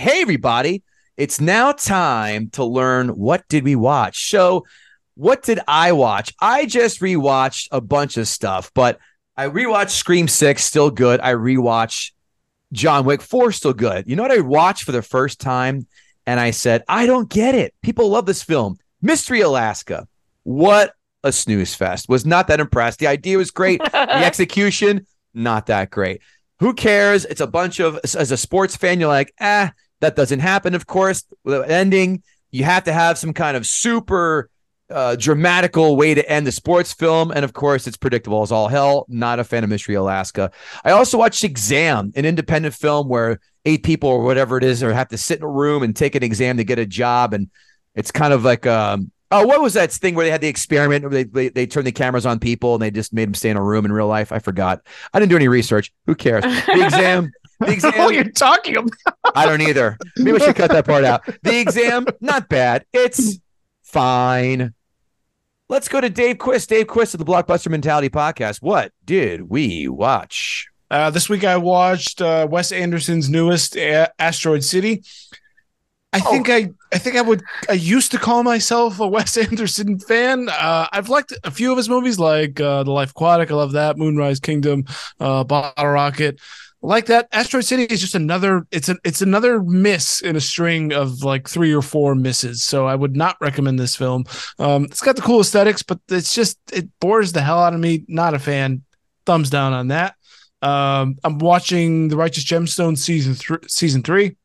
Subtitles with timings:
[0.00, 0.84] Hey, everybody.
[1.16, 4.30] It's now time to learn what did we watch.
[4.30, 4.64] So,
[5.16, 6.32] what did I watch?
[6.40, 9.00] I just rewatched a bunch of stuff, but
[9.36, 11.18] I rewatched Scream 6, still good.
[11.18, 12.12] I rewatched
[12.72, 14.08] John Wick 4, still good.
[14.08, 15.88] You know what I watched for the first time?
[16.28, 17.74] And I said, I don't get it.
[17.82, 18.76] People love this film.
[19.02, 20.06] Mystery Alaska.
[20.44, 20.92] What
[21.24, 22.08] a snooze fest.
[22.08, 23.00] Was not that impressed.
[23.00, 23.82] The idea was great.
[23.82, 26.22] the execution, not that great.
[26.60, 27.24] Who cares?
[27.24, 30.86] It's a bunch of, as a sports fan, you're like, ah, that doesn't happen, of
[30.86, 31.24] course.
[31.44, 34.50] With ending, you have to have some kind of super
[34.90, 37.30] uh, dramatical way to end the sports film.
[37.30, 39.04] And of course, it's predictable as all hell.
[39.08, 40.50] Not a fan of Mystery Alaska.
[40.84, 44.92] I also watched Exam, an independent film where eight people or whatever it is, or
[44.92, 47.34] have to sit in a room and take an exam to get a job.
[47.34, 47.50] And
[47.94, 51.04] it's kind of like, um, oh, what was that thing where they had the experiment
[51.04, 53.50] where they, they, they turned the cameras on people and they just made them stay
[53.50, 54.32] in a room in real life?
[54.32, 54.82] I forgot.
[55.12, 55.92] I didn't do any research.
[56.06, 56.44] Who cares?
[56.44, 57.32] The exam.
[57.60, 57.92] The exam.
[57.96, 58.92] what you're talking about.
[59.34, 59.98] I don't either.
[60.16, 61.26] Maybe I should cut that part out.
[61.42, 62.84] The exam, not bad.
[62.92, 63.40] It's
[63.82, 64.74] fine.
[65.68, 66.68] Let's go to Dave Quist.
[66.68, 68.62] Dave Quist of the Blockbuster Mentality Podcast.
[68.62, 70.68] What did we watch?
[70.88, 75.02] Uh, this week I watched uh, Wes Anderson's newest A- Asteroid City.
[76.12, 76.30] I Oh.
[76.30, 77.42] think I, I think I would.
[77.68, 80.48] I used to call myself a Wes Anderson fan.
[80.48, 83.50] Uh, I've liked a few of his movies, like uh, The Life Aquatic.
[83.50, 83.98] I love that.
[83.98, 84.84] Moonrise Kingdom,
[85.20, 86.40] uh, Bottle Rocket.
[86.80, 87.28] Like that.
[87.32, 88.64] Asteroid City is just another.
[88.70, 88.96] It's a.
[89.04, 92.62] It's another miss in a string of like three or four misses.
[92.64, 94.24] So I would not recommend this film.
[94.60, 97.80] Um, it's got the cool aesthetics, but it's just it bores the hell out of
[97.80, 98.04] me.
[98.08, 98.82] Not a fan.
[99.26, 100.14] Thumbs down on that.
[100.62, 103.36] Um, I'm watching The Righteous Gemstone season.
[103.68, 104.36] Season three.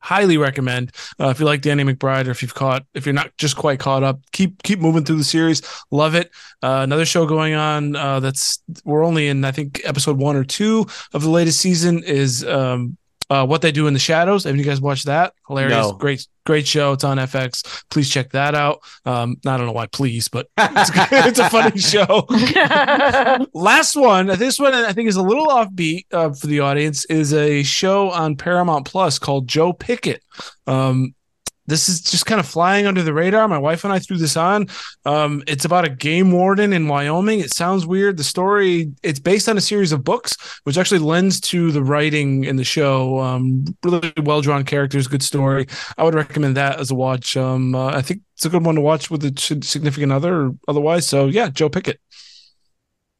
[0.00, 0.92] Highly recommend.
[1.18, 3.80] Uh, if you like Danny McBride, or if you've caught, if you're not just quite
[3.80, 5.62] caught up, keep keep moving through the series.
[5.90, 6.30] Love it.
[6.62, 7.96] Uh, another show going on.
[7.96, 12.02] Uh, that's we're only in I think episode one or two of the latest season
[12.04, 12.97] is um,
[13.30, 14.44] uh, what they do in the shadows.
[14.44, 15.34] Have you guys watched that?
[15.46, 15.92] Hilarious, No.
[15.92, 16.92] great, great show.
[16.92, 17.84] It's on FX.
[17.90, 18.80] Please check that out.
[19.04, 22.26] Um, I don't know why, please, but it's, it's a funny show.
[23.54, 27.32] Last one, this one I think is a little offbeat uh, for the audience, is
[27.32, 30.22] a show on Paramount Plus called Joe Pickett.
[30.66, 31.14] Um,
[31.68, 33.46] this is just kind of flying under the radar.
[33.46, 34.66] My wife and I threw this on.
[35.04, 37.40] Um, it's about a game warden in Wyoming.
[37.40, 38.16] It sounds weird.
[38.16, 40.34] The story, it's based on a series of books,
[40.64, 43.18] which actually lends to the writing in the show.
[43.20, 45.66] Um, really well drawn characters, good story.
[45.98, 47.36] I would recommend that as a watch.
[47.36, 50.50] Um, uh, I think it's a good one to watch with a significant other or
[50.68, 51.06] otherwise.
[51.06, 52.00] So yeah, Joe Pickett.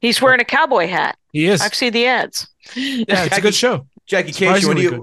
[0.00, 1.18] He's wearing a cowboy hat.
[1.32, 1.60] He is.
[1.60, 2.48] I've seen the ads.
[2.74, 3.86] Yeah, it's a good show.
[4.06, 4.90] Jackie Kashian, what do you?
[4.90, 5.02] good.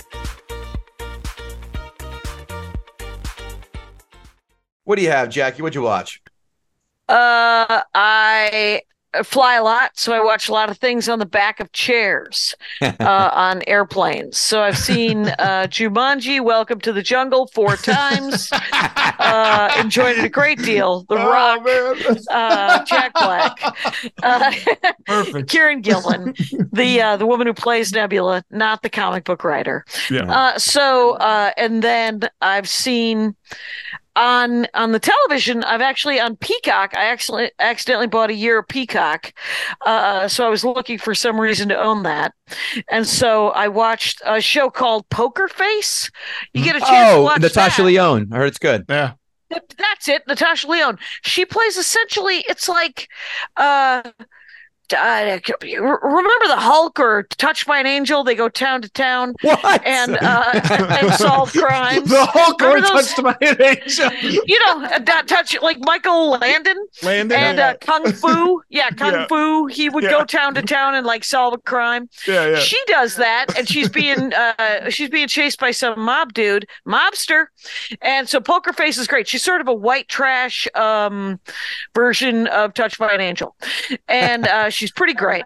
[4.91, 5.61] What do you have, Jackie?
[5.61, 6.21] What'd you watch?
[7.07, 8.81] Uh, I
[9.23, 12.53] fly a lot, so I watch a lot of things on the back of chairs
[12.81, 14.37] uh, on airplanes.
[14.37, 18.49] So I've seen uh, Jumanji, Welcome to the Jungle four times.
[18.73, 21.05] uh, enjoyed it a great deal.
[21.07, 21.61] The Rock,
[22.29, 23.50] uh, Jack Black,
[24.23, 24.51] uh,
[25.05, 25.49] Perfect.
[25.49, 26.33] Kieran Gillen,
[26.71, 29.85] the uh, the woman who plays Nebula, not the comic book writer.
[30.09, 30.23] Yeah.
[30.31, 33.35] Uh, so uh, and then I've seen
[34.15, 35.63] on on the television.
[35.63, 36.95] I've actually on Peacock.
[36.95, 39.33] I actually accidentally bought a year of Peacock,
[39.85, 42.33] uh, so I was looking for some reason to own that,
[42.89, 46.11] and so I watched a show called Poker Face.
[46.53, 47.87] You get a chance to Oh, watch Natasha that.
[47.87, 48.27] Lyonne.
[48.33, 48.85] I heard it's good.
[48.89, 49.13] Yeah.
[49.77, 50.99] That's it, Natasha Lyonne.
[51.23, 52.43] She plays essentially.
[52.47, 53.07] It's like.
[53.57, 54.03] uh
[54.93, 58.23] uh, remember the Hulk or Touched by an Angel?
[58.23, 59.85] They go town to town What?
[59.85, 62.09] and uh, and solve crimes.
[62.09, 64.11] The Hulk or Remember those- touched my angel.
[64.47, 67.37] you know, uh, that touch like Michael Landon Landon.
[67.37, 68.61] and uh, Kung Fu.
[68.69, 69.27] Yeah, Kung Yeah.
[69.27, 69.67] Fu.
[69.67, 70.11] He would Yeah.
[70.11, 72.09] go town to town and like solve a crime.
[72.27, 72.55] yeah, yeah.
[72.59, 77.45] She does that, and she's being uh, she's being chased by some mob dude, mobster,
[78.01, 79.27] and so Poker Face is great.
[79.27, 81.39] She's sort of a white trash um,
[81.95, 83.55] version of Touched by an Angel,
[84.07, 85.45] and uh, she's pretty great.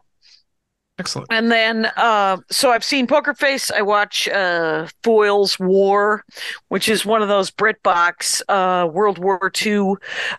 [0.97, 1.27] Excellent.
[1.29, 3.69] And then, uh, so I've seen Poker Face.
[3.69, 6.23] I watch uh, Foyle's War,
[6.69, 9.95] which is one of those BritBox uh, World War II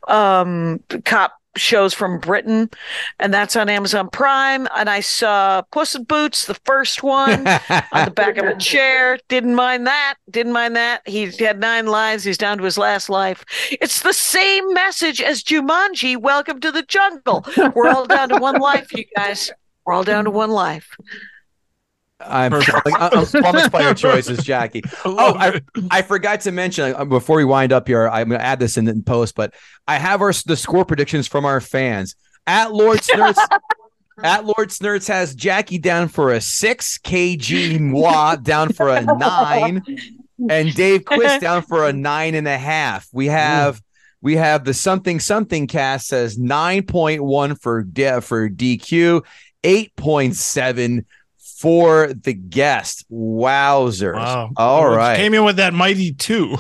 [0.09, 2.71] um, cop shows from Britain,
[3.19, 4.69] and that's on Amazon Prime.
[4.77, 7.47] And I saw Puss in Boots, the first one,
[7.93, 9.19] on the back of a chair.
[9.29, 10.15] Didn't mind that.
[10.31, 11.07] Didn't mind that.
[11.07, 12.25] He had nine lives.
[12.25, 13.45] He's down to his last life.
[13.71, 16.17] It's the same message as Jumanji.
[16.17, 17.45] Welcome to the jungle.
[17.75, 19.51] We're all down to one life, you guys.
[19.85, 20.97] We're all down to one life.
[22.29, 22.89] I'm, Perfect.
[22.99, 24.83] I'm flummoxed by your choices, Jackie.
[25.05, 28.09] Oh, I, I forgot to mention uh, before we wind up here.
[28.09, 29.55] I'm going to add this in, in post, but
[29.87, 32.17] I have our the score predictions from our fans.
[32.47, 33.39] At Lord Snerts,
[34.23, 39.83] at Lord Snerts has Jackie down for a six, KG Moi down for a nine,
[40.49, 43.09] and Dave Quist down for a nine and a half.
[43.13, 43.81] We have
[44.23, 49.25] we have the something something cast says nine point one for D- for DQ,
[49.63, 51.07] eight point seven
[51.59, 53.05] for the guest.
[53.11, 54.15] Wowzers!
[54.15, 54.51] Wow.
[54.57, 56.57] All Well, right, Came in with that mighty two.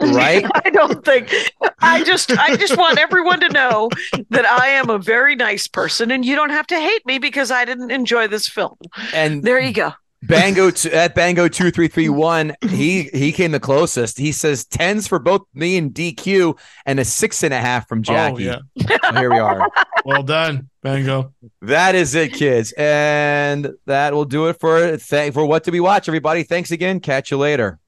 [0.00, 0.44] right.
[0.64, 1.32] I don't think
[1.80, 3.88] I just I just want everyone to know
[4.30, 7.50] that I am a very nice person and you don't have to hate me because
[7.50, 8.76] I didn't enjoy this film.
[9.12, 9.92] And There you go.
[10.22, 12.54] Bango t- at Bango two three three one.
[12.62, 14.18] He he came the closest.
[14.18, 18.00] He says tens for both me and DQ, and a six and a half from
[18.00, 18.50] oh, Jackie.
[18.50, 18.98] Oh, yeah.
[19.02, 19.68] So here we are.
[20.04, 21.34] Well done, Bango.
[21.60, 25.80] That is it, kids, and that will do it for thank for what to be
[25.80, 26.44] watch, everybody.
[26.44, 27.00] Thanks again.
[27.00, 27.78] Catch you later.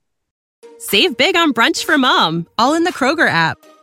[0.79, 3.65] Save big on brunch for mom, all in the Kroger app.